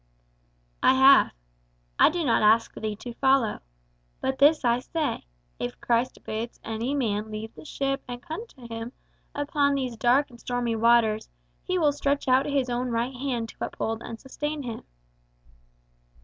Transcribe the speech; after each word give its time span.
"I 0.81 0.95
have. 0.95 1.31
I 1.99 2.09
do 2.09 2.25
not 2.25 2.41
ask 2.41 2.73
thee 2.73 2.95
to 2.95 3.13
follow. 3.13 3.59
But 4.19 4.39
this 4.39 4.65
I 4.65 4.79
say: 4.79 5.25
if 5.59 5.79
Christ 5.79 6.17
bids 6.23 6.59
any 6.63 6.95
man 6.95 7.29
leave 7.29 7.53
the 7.53 7.65
ship 7.65 8.01
and 8.07 8.19
come 8.19 8.47
to 8.47 8.61
him 8.61 8.93
upon 9.35 9.75
these 9.75 9.95
dark 9.95 10.31
and 10.31 10.39
stormy 10.39 10.75
waters, 10.75 11.29
he 11.61 11.77
will 11.77 11.91
stretch 11.91 12.27
out 12.27 12.47
his 12.47 12.67
own 12.67 12.89
right 12.89 13.13
hand 13.13 13.49
to 13.49 13.63
uphold 13.63 14.01
and 14.01 14.19
sustain 14.19 14.63
him." 14.63 14.85